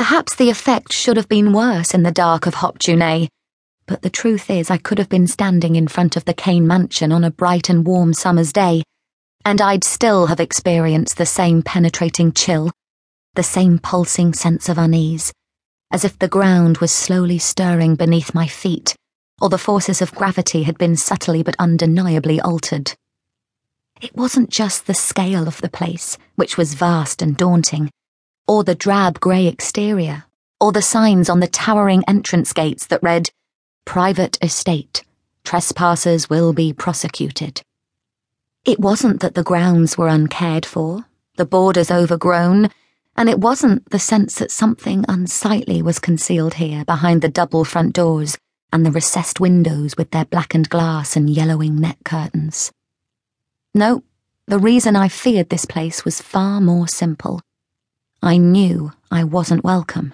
[0.00, 3.26] Perhaps the effect should have been worse in the dark of Hop-tu-naa,
[3.84, 7.12] but the truth is I could have been standing in front of the Kane mansion
[7.12, 8.82] on a bright and warm summer's day,
[9.44, 12.70] and I'd still have experienced the same penetrating chill,
[13.34, 15.34] the same pulsing sense of unease,
[15.90, 18.96] as if the ground was slowly stirring beneath my feet,
[19.38, 22.94] or the forces of gravity had been subtly but undeniably altered.
[24.00, 27.90] It wasn't just the scale of the place, which was vast and daunting,
[28.50, 30.24] or the drab grey exterior,
[30.60, 33.30] or the signs on the towering entrance gates that read,
[33.84, 35.04] Private Estate,
[35.44, 37.62] Trespassers will be prosecuted.
[38.64, 42.70] It wasn't that the grounds were uncared for, the borders overgrown,
[43.16, 47.94] and it wasn't the sense that something unsightly was concealed here behind the double front
[47.94, 48.36] doors
[48.72, 52.72] and the recessed windows with their blackened glass and yellowing net curtains.
[53.76, 54.02] No,
[54.46, 57.40] the reason I feared this place was far more simple.
[58.22, 60.12] I knew I wasn't welcome.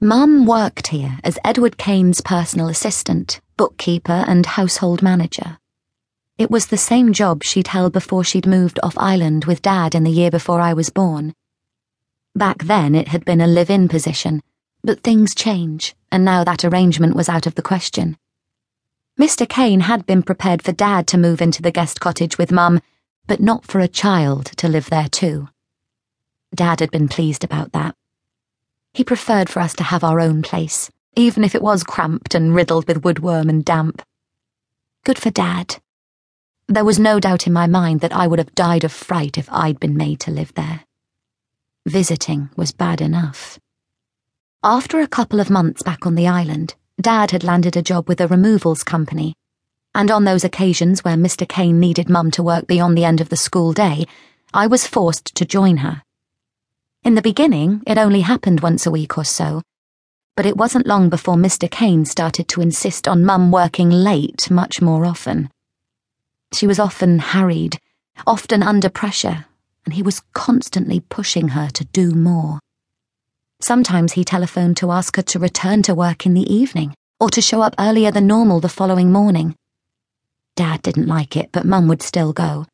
[0.00, 5.58] Mum worked here as Edward Kane's personal assistant, bookkeeper, and household manager.
[6.38, 10.04] It was the same job she'd held before she'd moved off island with Dad in
[10.04, 11.34] the year before I was born.
[12.36, 14.40] Back then it had been a live in position,
[14.84, 18.16] but things change, and now that arrangement was out of the question.
[19.20, 19.48] Mr.
[19.48, 22.80] Kane had been prepared for Dad to move into the guest cottage with Mum,
[23.26, 25.48] but not for a child to live there too.
[26.54, 27.96] Dad had been pleased about that.
[28.92, 32.54] He preferred for us to have our own place, even if it was cramped and
[32.54, 34.02] riddled with woodworm and damp.
[35.04, 35.76] Good for Dad.
[36.68, 39.52] There was no doubt in my mind that I would have died of fright if
[39.52, 40.84] I'd been made to live there.
[41.86, 43.58] Visiting was bad enough.
[44.62, 48.20] After a couple of months back on the island, Dad had landed a job with
[48.20, 49.34] a removals company,
[49.94, 51.46] and on those occasions where Mr.
[51.46, 54.06] Kane needed Mum to work beyond the end of the school day,
[54.54, 56.02] I was forced to join her.
[57.04, 59.60] In the beginning, it only happened once a week or so,
[60.36, 61.70] but it wasn't long before Mr.
[61.70, 65.50] Kane started to insist on Mum working late much more often.
[66.54, 67.78] She was often harried,
[68.26, 69.44] often under pressure,
[69.84, 72.58] and he was constantly pushing her to do more.
[73.60, 77.42] Sometimes he telephoned to ask her to return to work in the evening, or to
[77.42, 79.54] show up earlier than normal the following morning.
[80.56, 82.64] Dad didn't like it, but Mum would still go.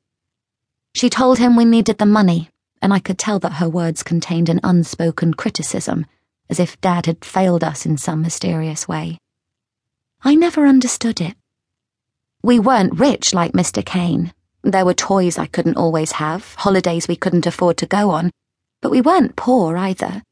[0.94, 2.49] She told him we needed the money,
[2.82, 6.06] and I could tell that her words contained an unspoken criticism,
[6.48, 9.18] as if Dad had failed us in some mysterious way.
[10.22, 11.36] I never understood it.
[12.42, 13.84] We weren't rich like Mr.
[13.84, 14.32] Kane.
[14.62, 18.30] There were toys I couldn't always have, holidays we couldn't afford to go on,
[18.80, 20.22] but we weren't poor either.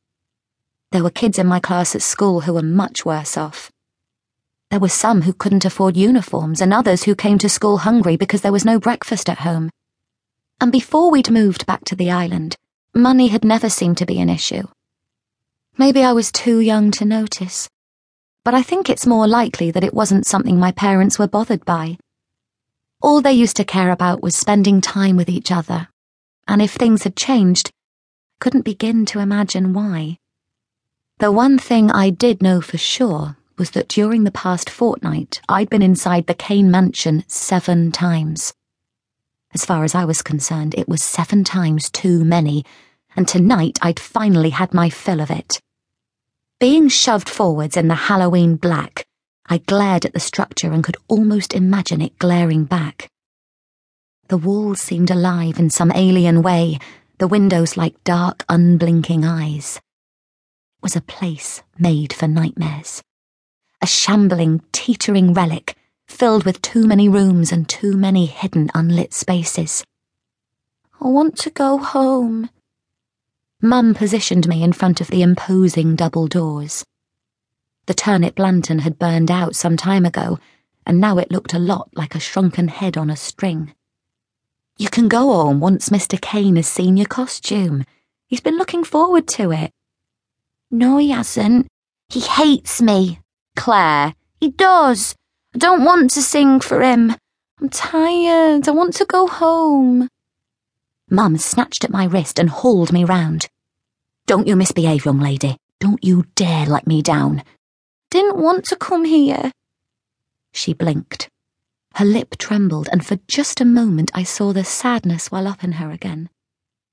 [0.90, 3.70] There were kids in my class at school who were much worse off.
[4.70, 8.42] There were some who couldn't afford uniforms and others who came to school hungry because
[8.42, 9.70] there was no breakfast at home.
[10.60, 12.56] And before we'd moved back to the island,
[12.94, 14.66] money had never seemed to be an issue.
[15.76, 17.68] Maybe I was too young to notice
[18.48, 21.98] but I think it's more likely that it wasn't something my parents were bothered by.
[23.02, 25.88] All they used to care about was spending time with each other,
[26.46, 27.72] and if things had changed, I
[28.40, 30.16] couldn't begin to imagine why.
[31.18, 35.68] The one thing I did know for sure was that during the past fortnight, I'd
[35.68, 38.54] been inside the Kane mansion seven times.
[39.54, 42.64] As far as I was concerned, it was seven times too many,
[43.16, 45.60] and tonight I'd finally had my fill of it.
[46.60, 49.06] Being shoved forwards in the Halloween black,
[49.46, 53.08] I glared at the structure and could almost imagine it glaring back.
[54.28, 56.78] The walls seemed alive in some alien way,
[57.16, 59.76] the windows like dark, unblinking eyes.
[59.76, 63.02] It was a place made for nightmares.
[63.80, 65.77] A shambling, teetering relic,
[66.08, 69.84] filled with too many rooms and too many hidden, unlit spaces.
[71.00, 72.50] I want to go home,
[73.60, 76.84] Mum positioned me in front of the imposing double doors.
[77.86, 80.38] The turnip lantern had burned out some time ago,
[80.86, 83.74] and now it looked a lot like a shrunken head on a string.
[84.76, 86.20] You can go home once Mr.
[86.20, 87.84] Kane has seen your costume.
[88.28, 89.72] He's been looking forward to it.
[90.70, 91.66] No, he hasn't.
[92.08, 93.18] He hates me.
[93.56, 94.14] Claire.
[94.38, 95.16] He does.
[95.58, 97.16] Don't want to sing for him.
[97.60, 98.68] I'm tired.
[98.68, 100.08] I want to go home.
[101.10, 103.48] Mum snatched at my wrist and hauled me round.
[104.26, 105.56] Don't you misbehave, young lady.
[105.80, 107.42] Don't you dare let me down.
[108.08, 109.50] Didn't want to come here.
[110.52, 111.28] She blinked.
[111.94, 115.72] Her lip trembled, and for just a moment I saw the sadness well up in
[115.72, 116.30] her again,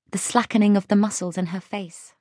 [0.10, 2.15] the slackening of the muscles in her face.